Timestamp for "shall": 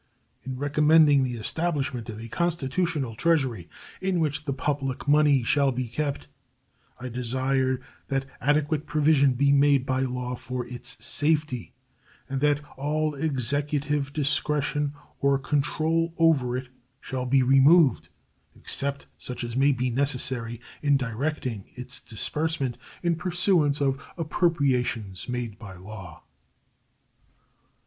5.43-5.71, 16.99-17.27